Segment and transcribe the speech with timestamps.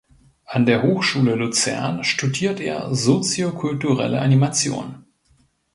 [0.45, 5.05] An der Hochschule Luzern studiert er Soziokulturelle Animation.